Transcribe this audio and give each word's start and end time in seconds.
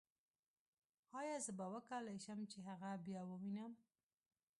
ایا 1.19 1.37
زه 1.45 1.51
به 1.57 1.65
وکولای 1.75 2.17
شم 2.25 2.39
چې 2.51 2.57
هغه 2.67 2.91
بیا 3.05 3.21
ووینم 3.29 3.71